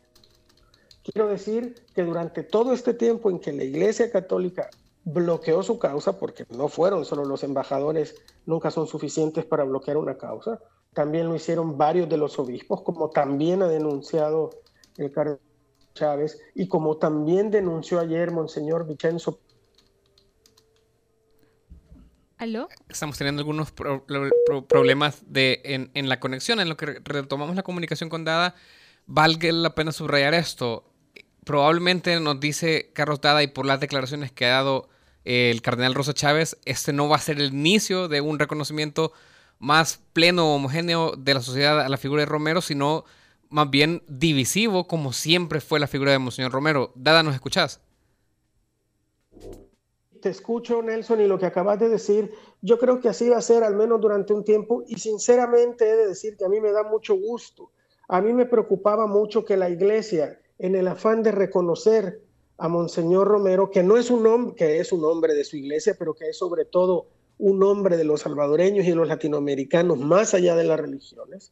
Quiero 1.03 1.27
decir 1.27 1.75
que 1.93 2.03
durante 2.03 2.43
todo 2.43 2.71
este 2.71 2.93
tiempo 2.93 3.29
en 3.29 3.39
que 3.39 3.51
la 3.51 3.63
Iglesia 3.63 4.11
Católica 4.11 4.69
bloqueó 5.03 5.63
su 5.63 5.77
causa, 5.77 6.17
porque 6.17 6.45
no 6.55 6.69
fueron 6.69 7.05
solo 7.05 7.25
los 7.25 7.43
embajadores, 7.43 8.15
nunca 8.45 8.71
son 8.71 8.87
suficientes 8.87 9.43
para 9.43 9.63
bloquear 9.63 9.97
una 9.97 10.17
causa, 10.17 10.59
también 10.93 11.27
lo 11.27 11.35
hicieron 11.35 11.77
varios 11.77 12.07
de 12.07 12.17
los 12.17 12.37
obispos, 12.39 12.81
como 12.81 13.09
también 13.09 13.63
ha 13.63 13.67
denunciado 13.67 14.51
el 14.97 15.11
cardenal 15.11 15.50
Chávez 15.93 16.39
y 16.55 16.67
como 16.67 16.97
también 16.97 17.51
denunció 17.51 17.99
ayer 17.99 18.31
Monseñor 18.31 18.87
Vicenzo 18.87 19.39
¿Aló? 22.41 22.69
Estamos 22.89 23.19
teniendo 23.19 23.41
algunos 23.41 23.71
problemas 24.67 25.21
de, 25.27 25.61
en, 25.63 26.09
la 26.09 26.19
conexión, 26.19 26.59
en 26.59 26.69
lo 26.69 26.75
que 26.75 26.87
retomamos 27.03 27.55
la 27.55 27.61
comunicación 27.61 28.09
con 28.09 28.25
Dada. 28.25 28.55
Valga 29.05 29.51
la 29.51 29.75
pena 29.75 29.91
subrayar 29.91 30.33
esto. 30.33 30.91
Probablemente 31.45 32.19
nos 32.19 32.39
dice 32.39 32.89
Carlos 32.93 33.21
Dada 33.21 33.43
y 33.43 33.47
por 33.47 33.67
las 33.67 33.79
declaraciones 33.79 34.31
que 34.31 34.47
ha 34.47 34.53
dado 34.53 34.89
el 35.23 35.61
cardenal 35.61 35.93
Rosa 35.93 36.15
Chávez, 36.15 36.57
este 36.65 36.93
no 36.93 37.07
va 37.07 37.17
a 37.17 37.19
ser 37.19 37.39
el 37.39 37.53
inicio 37.53 38.07
de 38.07 38.21
un 38.21 38.39
reconocimiento 38.39 39.13
más 39.59 39.99
pleno, 40.11 40.55
homogéneo 40.55 41.13
de 41.15 41.35
la 41.35 41.41
sociedad 41.41 41.79
a 41.79 41.89
la 41.89 41.97
figura 41.97 42.23
de 42.23 42.25
Romero, 42.25 42.61
sino 42.61 43.05
más 43.51 43.69
bien 43.69 44.03
divisivo, 44.07 44.87
como 44.87 45.13
siempre 45.13 45.61
fue 45.61 45.79
la 45.79 45.87
figura 45.87 46.11
de 46.11 46.19
Monseñor 46.19 46.51
Romero. 46.51 46.91
Dada, 46.95 47.21
¿nos 47.21 47.35
escuchás? 47.35 47.81
te 50.21 50.29
escucho, 50.29 50.81
Nelson, 50.81 51.19
y 51.19 51.27
lo 51.27 51.37
que 51.37 51.47
acabas 51.47 51.79
de 51.79 51.89
decir, 51.89 52.31
yo 52.61 52.77
creo 52.79 53.01
que 53.01 53.09
así 53.09 53.27
va 53.27 53.37
a 53.37 53.41
ser 53.41 53.63
al 53.63 53.75
menos 53.75 53.99
durante 53.99 54.33
un 54.33 54.45
tiempo 54.45 54.83
y 54.87 54.97
sinceramente 54.97 55.89
he 55.89 55.95
de 55.97 56.07
decir 56.07 56.37
que 56.37 56.45
a 56.45 56.49
mí 56.49 56.61
me 56.61 56.71
da 56.71 56.83
mucho 56.83 57.15
gusto. 57.15 57.71
A 58.07 58.21
mí 58.21 58.31
me 58.31 58.45
preocupaba 58.45 59.07
mucho 59.07 59.43
que 59.43 59.57
la 59.57 59.69
iglesia, 59.69 60.39
en 60.59 60.75
el 60.75 60.87
afán 60.87 61.23
de 61.23 61.31
reconocer 61.31 62.21
a 62.57 62.67
Monseñor 62.67 63.27
Romero, 63.27 63.71
que 63.71 63.83
no 63.83 63.97
es 63.97 64.11
un 64.11 64.27
hombre, 64.27 64.55
que 64.55 64.79
es 64.79 64.91
un 64.91 65.03
hombre 65.03 65.33
de 65.33 65.43
su 65.43 65.57
iglesia, 65.57 65.95
pero 65.97 66.13
que 66.13 66.29
es 66.29 66.37
sobre 66.37 66.65
todo 66.65 67.07
un 67.39 67.63
hombre 67.63 67.97
de 67.97 68.03
los 68.03 68.21
salvadoreños 68.21 68.85
y 68.85 68.93
los 68.93 69.07
latinoamericanos, 69.07 69.97
más 69.97 70.35
allá 70.35 70.55
de 70.55 70.63
las 70.63 70.79
religiones, 70.79 71.51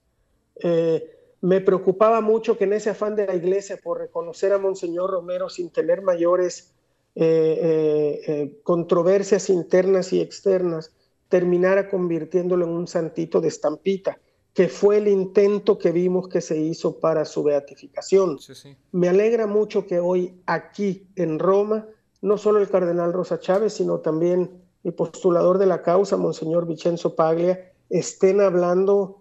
eh, 0.61 1.18
me 1.41 1.61
preocupaba 1.61 2.21
mucho 2.21 2.57
que 2.57 2.65
en 2.65 2.73
ese 2.73 2.89
afán 2.89 3.15
de 3.15 3.27
la 3.27 3.35
iglesia 3.35 3.77
por 3.81 3.99
reconocer 3.99 4.51
a 4.51 4.57
Monseñor 4.57 5.09
Romero 5.09 5.49
sin 5.49 5.69
tener 5.69 6.01
mayores 6.01 6.73
eh, 7.15 7.59
eh, 7.61 8.21
eh, 8.27 8.59
controversias 8.63 9.49
internas 9.49 10.13
y 10.13 10.21
externas, 10.21 10.93
terminara 11.27 11.89
convirtiéndolo 11.89 12.65
en 12.65 12.71
un 12.71 12.87
santito 12.87 13.41
de 13.41 13.47
estampita, 13.47 14.19
que 14.53 14.67
fue 14.67 14.97
el 14.97 15.07
intento 15.07 15.77
que 15.77 15.91
vimos 15.91 16.27
que 16.27 16.41
se 16.41 16.57
hizo 16.57 16.99
para 16.99 17.25
su 17.25 17.43
beatificación. 17.43 18.37
Me 18.91 19.09
alegra 19.09 19.47
mucho 19.47 19.85
que 19.85 19.99
hoy 19.99 20.41
aquí 20.45 21.07
en 21.15 21.39
Roma, 21.39 21.87
no 22.21 22.37
solo 22.37 22.59
el 22.59 22.69
cardenal 22.69 23.13
Rosa 23.13 23.39
Chávez, 23.39 23.73
sino 23.73 23.99
también 23.99 24.61
el 24.83 24.93
postulador 24.93 25.57
de 25.57 25.65
la 25.65 25.81
causa, 25.81 26.17
Monseñor 26.17 26.67
Vicenzo 26.67 27.15
Paglia, 27.15 27.71
estén 27.89 28.41
hablando 28.41 29.18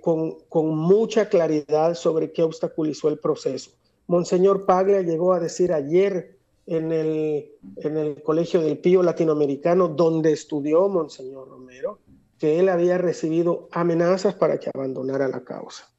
con, 0.00 0.38
con 0.48 0.76
mucha 0.76 1.28
claridad 1.28 1.94
sobre 1.94 2.32
qué 2.32 2.42
obstaculizó 2.42 3.08
el 3.08 3.18
proceso. 3.18 3.70
Monseñor 4.06 4.64
Paglia 4.64 5.02
llegó 5.02 5.34
a 5.34 5.40
decir 5.40 5.72
ayer 5.72 6.38
en 6.66 6.92
el, 6.92 7.50
en 7.76 7.96
el 7.96 8.22
Colegio 8.22 8.60
del 8.60 8.78
Pío 8.78 9.02
Latinoamericano, 9.02 9.88
donde 9.88 10.32
estudió 10.32 10.88
Monseñor 10.88 11.48
Romero, 11.48 11.98
que 12.38 12.58
él 12.58 12.68
había 12.68 12.96
recibido 12.96 13.68
amenazas 13.72 14.34
para 14.34 14.58
que 14.58 14.70
abandonara 14.72 15.28
la 15.28 15.44
causa. 15.44 15.90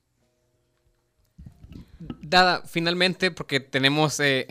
Dada, 2.00 2.64
finalmente, 2.66 3.32
porque 3.32 3.60
tenemos 3.60 4.20
eh, 4.22 4.48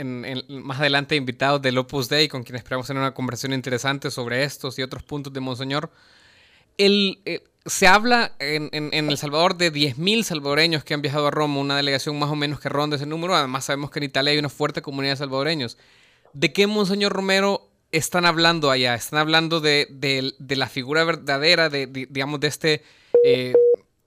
más 0.48 0.78
adelante 0.78 1.16
invitados 1.16 1.60
del 1.62 1.78
Opus 1.78 2.08
Dei 2.08 2.28
con 2.28 2.44
quienes 2.44 2.60
esperamos 2.60 2.86
tener 2.86 3.00
una 3.00 3.14
conversación 3.14 3.52
interesante 3.54 4.10
sobre 4.10 4.44
estos 4.44 4.78
y 4.78 4.82
otros 4.82 5.02
puntos 5.02 5.32
de 5.32 5.40
Monseñor. 5.40 5.90
El, 6.76 7.20
eh, 7.24 7.42
se 7.66 7.86
habla 7.86 8.32
en, 8.38 8.70
El 8.92 9.18
Salvador 9.18 9.56
de 9.56 9.72
10.000 9.72 10.22
salvadoreños 10.22 10.82
que 10.82 10.94
han 10.94 11.02
viajado 11.02 11.26
a 11.26 11.30
Roma, 11.30 11.60
una 11.60 11.76
delegación 11.76 12.18
más 12.18 12.30
o 12.30 12.36
menos 12.36 12.60
que 12.60 12.68
ronda 12.68 12.96
ese 12.96 13.06
número. 13.06 13.34
Además, 13.34 13.66
sabemos 13.66 13.90
que 13.90 13.98
en 13.98 14.04
Italia 14.04 14.32
hay 14.32 14.38
una 14.38 14.48
fuerte 14.48 14.80
comunidad 14.82 15.12
de 15.12 15.18
salvadoreños. 15.18 15.76
¿De 16.32 16.52
qué 16.52 16.66
Monseñor 16.66 17.12
Romero 17.12 17.68
están 17.92 18.24
hablando 18.24 18.70
allá? 18.70 18.94
¿Están 18.94 19.18
hablando 19.18 19.60
de, 19.60 20.34
la 20.48 20.68
figura 20.68 21.04
verdadera, 21.04 21.68
de, 21.68 21.86
digamos, 21.86 22.40
de 22.40 22.48
este, 22.48 22.82
eh, 23.24 23.54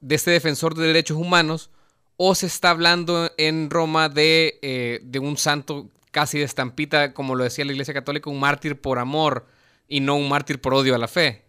de 0.01 0.15
este 0.15 0.31
defensor 0.31 0.73
de 0.73 0.87
derechos 0.87 1.17
humanos? 1.17 1.69
¿O 2.17 2.33
se 2.35 2.47
está 2.47 2.71
hablando 2.71 3.31
en 3.37 3.69
Roma 3.69 4.09
de, 4.09 4.59
eh, 4.61 4.99
de 5.03 5.19
un 5.19 5.37
santo 5.37 5.89
casi 6.11 6.39
de 6.39 6.45
estampita, 6.45 7.13
como 7.13 7.35
lo 7.35 7.43
decía 7.43 7.65
la 7.65 7.71
Iglesia 7.71 7.93
Católica, 7.93 8.29
un 8.29 8.39
mártir 8.39 8.79
por 8.79 8.97
amor 8.97 9.45
y 9.87 9.99
no 9.99 10.15
un 10.15 10.29
mártir 10.29 10.59
por 10.59 10.73
odio 10.73 10.95
a 10.95 10.99
la 10.99 11.07
fe? 11.07 11.42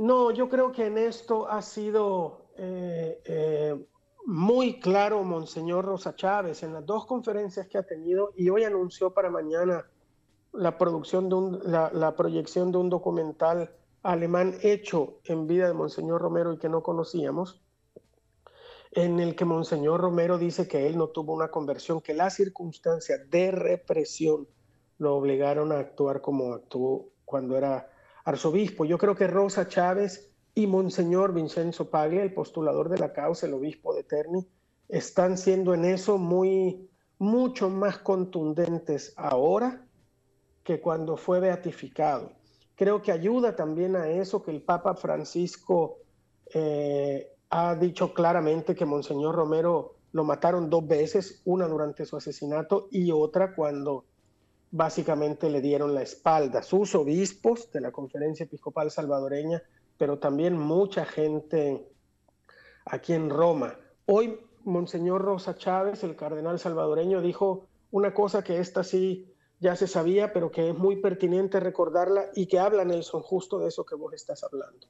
No, 0.00 0.30
yo 0.30 0.48
creo 0.48 0.72
que 0.72 0.86
en 0.86 0.96
esto 0.96 1.46
ha 1.46 1.60
sido 1.60 2.46
eh, 2.56 3.76
muy 4.24 4.80
claro 4.80 5.22
Monseñor 5.24 5.84
Rosa 5.84 6.16
Chávez 6.16 6.62
en 6.62 6.72
las 6.72 6.86
dos 6.86 7.04
conferencias 7.04 7.68
que 7.68 7.76
ha 7.76 7.82
tenido 7.82 8.32
y 8.34 8.48
hoy 8.48 8.64
anunció 8.64 9.12
para 9.12 9.28
mañana 9.28 9.86
la 10.54 10.78
producción 10.78 11.28
de 11.28 11.34
un, 11.34 11.60
la, 11.64 12.16
proyección 12.16 12.72
de 12.72 12.78
un 12.78 12.88
documental 12.88 13.76
alemán 14.02 14.54
hecho 14.62 15.18
en 15.24 15.46
vida 15.46 15.66
de 15.66 15.74
Monseñor 15.74 16.22
Romero 16.22 16.54
y 16.54 16.58
que 16.58 16.70
no 16.70 16.82
conocíamos, 16.82 17.60
en 18.92 19.20
el 19.20 19.36
que 19.36 19.44
Monseñor 19.44 20.00
Romero 20.00 20.38
dice 20.38 20.66
que 20.66 20.86
él 20.86 20.96
no 20.96 21.08
tuvo 21.08 21.34
una 21.34 21.50
conversión, 21.50 22.00
que 22.00 22.14
las 22.14 22.36
circunstancias 22.36 23.28
de 23.28 23.50
represión 23.50 24.48
lo 24.96 25.14
obligaron 25.14 25.72
a 25.72 25.78
actuar 25.78 26.22
como 26.22 26.54
actuó 26.54 27.10
cuando 27.26 27.58
era 27.58 27.90
arzobispo. 28.24 28.84
Yo 28.84 28.98
creo 28.98 29.14
que 29.14 29.26
Rosa 29.26 29.68
Chávez 29.68 30.30
y 30.54 30.66
Monseñor 30.66 31.32
Vincenzo 31.32 31.90
Paglia, 31.90 32.22
el 32.22 32.34
postulador 32.34 32.88
de 32.88 32.98
la 32.98 33.12
causa, 33.12 33.46
el 33.46 33.54
obispo 33.54 33.94
de 33.94 34.04
Terni, 34.04 34.46
están 34.88 35.38
siendo 35.38 35.74
en 35.74 35.84
eso 35.84 36.18
muy, 36.18 36.90
mucho 37.18 37.70
más 37.70 37.98
contundentes 37.98 39.14
ahora 39.16 39.86
que 40.64 40.80
cuando 40.80 41.16
fue 41.16 41.40
beatificado. 41.40 42.32
Creo 42.74 43.02
que 43.02 43.12
ayuda 43.12 43.56
también 43.56 43.96
a 43.96 44.08
eso 44.08 44.42
que 44.42 44.50
el 44.50 44.62
Papa 44.62 44.94
Francisco 44.94 45.98
eh, 46.52 47.30
ha 47.50 47.74
dicho 47.74 48.14
claramente 48.14 48.74
que 48.74 48.84
Monseñor 48.84 49.34
Romero 49.34 49.96
lo 50.12 50.24
mataron 50.24 50.70
dos 50.70 50.86
veces, 50.86 51.42
una 51.44 51.68
durante 51.68 52.04
su 52.04 52.16
asesinato 52.16 52.88
y 52.90 53.12
otra 53.12 53.54
cuando 53.54 54.06
básicamente 54.70 55.50
le 55.50 55.60
dieron 55.60 55.94
la 55.94 56.02
espalda. 56.02 56.62
Sus 56.62 56.94
obispos 56.94 57.70
de 57.72 57.80
la 57.80 57.92
Conferencia 57.92 58.44
Episcopal 58.44 58.90
Salvadoreña 58.90 59.62
pero 60.00 60.18
también 60.18 60.58
mucha 60.58 61.04
gente 61.04 61.86
aquí 62.86 63.12
en 63.12 63.28
Roma. 63.28 63.76
Hoy, 64.06 64.40
Monseñor 64.64 65.20
Rosa 65.20 65.58
Chávez, 65.58 66.02
el 66.04 66.16
cardenal 66.16 66.58
salvadoreño, 66.58 67.20
dijo 67.20 67.66
una 67.90 68.14
cosa 68.14 68.42
que 68.42 68.60
esta 68.60 68.82
sí 68.82 69.30
ya 69.58 69.76
se 69.76 69.86
sabía, 69.86 70.32
pero 70.32 70.50
que 70.50 70.70
es 70.70 70.78
muy 70.78 71.02
pertinente 71.02 71.60
recordarla 71.60 72.30
y 72.34 72.46
que 72.46 72.58
habla 72.58 72.86
Nelson 72.86 73.20
justo 73.20 73.58
de 73.58 73.68
eso 73.68 73.84
que 73.84 73.94
vos 73.94 74.14
estás 74.14 74.42
hablando. 74.42 74.86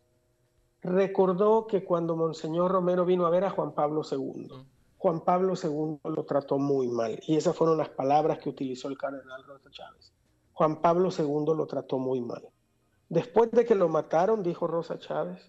Recordó 0.81 1.67
que 1.67 1.83
cuando 1.83 2.15
Monseñor 2.15 2.71
Romero 2.71 3.05
vino 3.05 3.27
a 3.27 3.31
ver 3.31 3.43
a 3.43 3.51
Juan 3.51 3.75
Pablo 3.75 4.03
II, 4.09 4.49
Juan 5.00 5.25
Pablo 5.25 5.54
II 5.54 5.99
lo 6.04 6.25
trató 6.26 6.59
muy 6.59 6.87
mal 6.87 7.19
y 7.26 7.35
esas 7.35 7.57
fueron 7.57 7.78
las 7.78 7.88
palabras 7.88 8.38
que 8.38 8.50
utilizó 8.50 8.87
el 8.88 8.99
cardenal 8.99 9.42
Rosa 9.47 9.71
Chávez. 9.71 10.12
Juan 10.52 10.83
Pablo 10.83 11.09
II 11.09 11.57
lo 11.57 11.66
trató 11.66 11.99
muy 11.99 12.21
mal. 12.21 12.47
Después 13.09 13.50
de 13.50 13.64
que 13.64 13.75
lo 13.75 13.88
mataron, 13.88 14.42
dijo 14.42 14.66
Rosa 14.66 14.99
Chávez, 14.99 15.40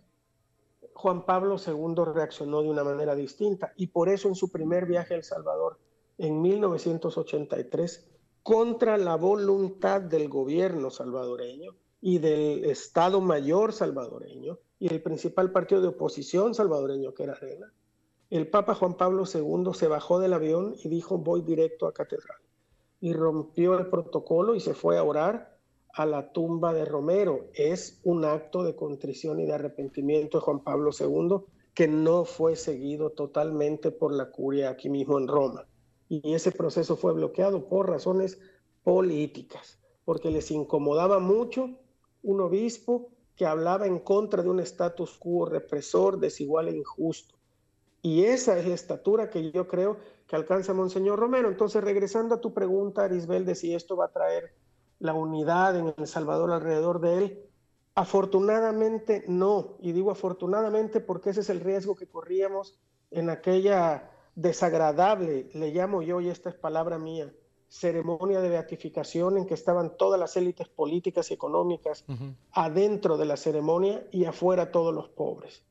Juan 0.93 1.25
Pablo 1.25 1.57
II 1.57 2.13
reaccionó 2.13 2.61
de 2.61 2.69
una 2.69 2.85
manera 2.85 3.13
distinta 3.13 3.73
y 3.75 3.87
por 3.87 4.07
eso 4.07 4.29
en 4.29 4.35
su 4.35 4.49
primer 4.49 4.85
viaje 4.85 5.15
a 5.15 5.17
El 5.17 5.25
Salvador, 5.25 5.79
en 6.17 6.41
1983, 6.41 8.09
contra 8.43 8.97
la 8.97 9.17
voluntad 9.17 9.99
del 9.99 10.29
gobierno 10.29 10.89
salvadoreño 10.91 11.75
y 11.99 12.19
del 12.19 12.63
Estado 12.63 13.19
Mayor 13.19 13.73
salvadoreño 13.73 14.59
y 14.79 14.93
el 14.93 15.03
principal 15.03 15.51
partido 15.51 15.81
de 15.81 15.89
oposición 15.89 16.55
salvadoreño 16.55 17.13
que 17.13 17.23
era 17.23 17.33
Arena, 17.33 17.73
el 18.31 18.47
Papa 18.47 18.75
Juan 18.75 18.95
Pablo 18.95 19.25
II 19.31 19.73
se 19.73 19.89
bajó 19.89 20.19
del 20.19 20.31
avión 20.31 20.73
y 20.81 20.87
dijo 20.87 21.17
voy 21.17 21.41
directo 21.41 21.85
a 21.85 21.93
catedral 21.93 22.37
y 23.01 23.11
rompió 23.11 23.77
el 23.77 23.87
protocolo 23.87 24.55
y 24.55 24.61
se 24.61 24.73
fue 24.73 24.97
a 24.97 25.03
orar 25.03 25.59
a 25.93 26.05
la 26.05 26.31
tumba 26.31 26.73
de 26.73 26.85
Romero. 26.85 27.49
Es 27.53 27.99
un 28.03 28.23
acto 28.23 28.63
de 28.63 28.73
contrición 28.73 29.41
y 29.41 29.45
de 29.45 29.53
arrepentimiento 29.53 30.37
de 30.37 30.43
Juan 30.43 30.63
Pablo 30.63 30.91
II 30.97 31.43
que 31.73 31.89
no 31.89 32.23
fue 32.23 32.55
seguido 32.55 33.09
totalmente 33.09 33.91
por 33.91 34.13
la 34.13 34.31
curia 34.31 34.69
aquí 34.69 34.89
mismo 34.89 35.17
en 35.17 35.27
Roma. 35.27 35.67
Y 36.07 36.33
ese 36.33 36.53
proceso 36.53 36.95
fue 36.95 37.11
bloqueado 37.11 37.67
por 37.67 37.89
razones 37.89 38.39
políticas, 38.83 39.77
porque 40.05 40.31
les 40.31 40.51
incomodaba 40.51 41.19
mucho 41.19 41.69
un 42.23 42.39
obispo 42.39 43.09
que 43.35 43.45
hablaba 43.45 43.87
en 43.87 43.99
contra 43.99 44.41
de 44.41 44.49
un 44.49 44.61
status 44.61 45.17
quo 45.17 45.45
represor, 45.45 46.17
desigual 46.17 46.69
e 46.69 46.77
injusto. 46.77 47.40
Y 48.01 48.25
esa 48.25 48.57
es 48.57 48.67
la 48.67 48.75
estatura 48.75 49.29
que 49.29 49.51
yo 49.51 49.67
creo 49.67 49.97
que 50.27 50.35
alcanza 50.35 50.73
Monseñor 50.73 51.19
Romero. 51.19 51.49
Entonces, 51.49 51.83
regresando 51.83 52.35
a 52.35 52.41
tu 52.41 52.53
pregunta, 52.53 53.03
Arisbel, 53.03 53.45
de 53.45 53.55
si 53.55 53.75
esto 53.75 53.95
va 53.95 54.05
a 54.05 54.11
traer 54.11 54.53
la 55.01 55.13
unidad 55.13 55.75
en 55.75 55.93
El 55.97 56.07
Salvador 56.07 56.51
alrededor 56.51 57.01
de 57.01 57.17
él? 57.17 57.39
Afortunadamente 57.95 59.25
no, 59.27 59.75
y 59.81 59.91
digo 59.91 60.11
afortunadamente 60.11 61.01
porque 61.01 61.31
ese 61.31 61.41
es 61.41 61.49
el 61.49 61.59
riesgo 61.59 61.95
que 61.95 62.07
corríamos 62.07 62.79
en 63.09 63.29
aquella 63.29 64.09
desagradable, 64.35 65.49
le 65.53 65.73
llamo 65.73 66.01
yo, 66.01 66.21
y 66.21 66.29
esta 66.29 66.49
es 66.49 66.55
palabra 66.55 66.97
mía, 66.97 67.33
ceremonia 67.67 68.39
de 68.39 68.49
beatificación 68.49 69.37
en 69.37 69.45
que 69.45 69.55
estaban 69.55 69.97
todas 69.97 70.19
las 70.19 70.37
élites 70.37 70.69
políticas 70.69 71.31
y 71.31 71.33
económicas 71.33 72.05
adentro 72.53 73.17
de 73.17 73.25
la 73.25 73.35
ceremonia 73.35 74.07
y 74.11 74.25
afuera 74.25 74.71
todos 74.71 74.93
los 74.93 75.09
pobres. 75.09 75.63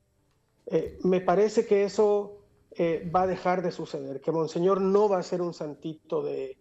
Eh, 0.66 0.98
me 1.02 1.20
parece 1.20 1.66
que 1.66 1.84
eso 1.84 2.38
eh, 2.72 3.10
va 3.14 3.22
a 3.22 3.26
dejar 3.26 3.62
de 3.62 3.72
suceder, 3.72 4.20
que 4.20 4.32
Monseñor 4.32 4.80
no 4.80 5.08
va 5.08 5.18
a 5.18 5.22
ser 5.22 5.42
un 5.42 5.54
santito 5.54 6.22
de, 6.22 6.56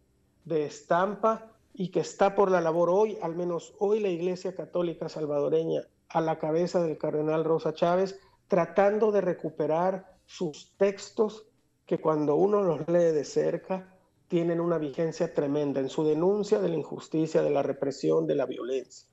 de 0.46 0.66
estampa 0.66 1.52
y 1.74 1.90
que 1.90 2.00
está 2.00 2.36
por 2.36 2.52
la 2.52 2.62
labor 2.62 2.90
hoy, 2.90 3.18
al 3.22 3.36
menos 3.36 3.74
hoy 3.80 4.00
la 4.00 4.10
Iglesia 4.10 4.56
Católica 4.56 5.10
Salvadoreña, 5.10 5.84
a 6.10 6.22
la 6.22 6.40
cabeza 6.40 6.82
del 6.82 6.98
cardenal 6.98 7.46
Rosa 7.46 7.74
Chávez, 7.74 8.20
tratando 8.48 9.12
de 9.12 9.22
recuperar 9.22 10.18
sus 10.26 10.76
textos 10.78 11.46
que 11.86 12.00
cuando 12.00 12.36
uno 12.36 12.64
los 12.64 12.88
lee 12.88 13.14
de 13.14 13.24
cerca 13.24 13.96
tienen 14.28 14.60
una 14.60 14.78
vigencia 14.78 15.34
tremenda 15.34 15.80
en 15.80 15.90
su 15.90 16.04
denuncia 16.04 16.60
de 16.60 16.70
la 16.70 16.76
injusticia, 16.76 17.42
de 17.42 17.50
la 17.50 17.64
represión, 17.64 18.28
de 18.28 18.36
la 18.36 18.46
violencia. 18.46 19.08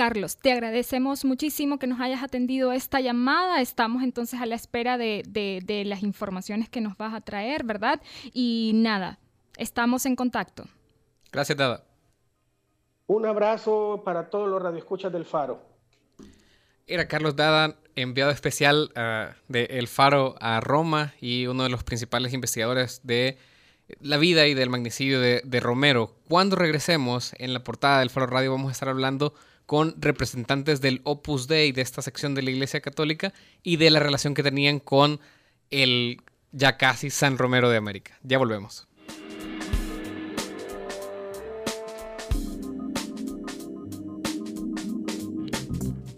Carlos, 0.00 0.38
te 0.38 0.50
agradecemos 0.50 1.26
muchísimo 1.26 1.78
que 1.78 1.86
nos 1.86 2.00
hayas 2.00 2.22
atendido 2.22 2.72
esta 2.72 3.02
llamada. 3.02 3.60
Estamos 3.60 4.02
entonces 4.02 4.40
a 4.40 4.46
la 4.46 4.54
espera 4.54 4.96
de, 4.96 5.82
las 5.84 6.02
informaciones 6.02 6.70
que 6.70 6.80
nos 6.80 6.96
vas 6.96 7.12
a 7.12 7.20
traer, 7.20 7.64
¿verdad? 7.64 8.00
Y 8.32 8.72
nada, 8.76 9.18
estamos 9.58 10.06
en 10.06 10.16
contacto. 10.16 10.64
Gracias, 11.30 11.58
Dada. 11.58 11.84
Un 13.08 13.26
abrazo 13.26 14.00
para 14.02 14.30
todos 14.30 14.48
los 14.48 14.62
radioescuchas 14.62 15.12
del 15.12 15.26
Faro. 15.26 15.60
Era 16.86 17.06
Carlos 17.06 17.36
Dada, 17.36 17.76
enviado 17.94 18.30
especial 18.30 18.90
uh, 18.96 19.34
de 19.48 19.64
El 19.64 19.86
Faro 19.86 20.34
a 20.40 20.60
Roma 20.60 21.12
y 21.20 21.46
uno 21.46 21.64
de 21.64 21.68
los 21.68 21.84
principales 21.84 22.32
investigadores 22.32 23.02
de 23.04 23.36
la 24.00 24.16
vida 24.16 24.46
y 24.46 24.54
del 24.54 24.70
magnicidio 24.70 25.20
de, 25.20 25.42
de, 25.44 25.60
Romero. 25.60 26.14
Cuando 26.26 26.56
regresemos 26.56 27.34
en 27.36 27.52
la 27.52 27.62
portada 27.62 27.98
del 27.98 28.08
Faro 28.08 28.28
Radio 28.28 28.50
vamos 28.50 28.70
a 28.70 28.72
estar 28.72 28.88
hablando 28.88 29.34
con 29.70 29.94
representantes 30.02 30.80
del 30.80 31.00
Opus 31.04 31.46
Dei 31.46 31.70
de 31.70 31.80
esta 31.80 32.02
sección 32.02 32.34
de 32.34 32.42
la 32.42 32.50
Iglesia 32.50 32.80
Católica 32.80 33.32
y 33.62 33.76
de 33.76 33.90
la 33.90 34.00
relación 34.00 34.34
que 34.34 34.42
tenían 34.42 34.80
con 34.80 35.20
el 35.70 36.20
ya 36.50 36.76
casi 36.76 37.08
San 37.08 37.38
Romero 37.38 37.70
de 37.70 37.76
América. 37.76 38.18
Ya 38.24 38.38
volvemos. 38.38 38.88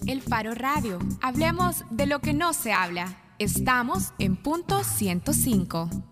El 0.07 0.23
Faro 0.23 0.55
Radio. 0.55 0.99
Hablemos 1.21 1.85
de 1.91 2.07
lo 2.07 2.21
que 2.21 2.33
no 2.33 2.55
se 2.55 2.73
habla. 2.73 3.35
Estamos 3.39 4.15
en 4.19 4.37
punto 4.37 4.83
105. 4.83 6.12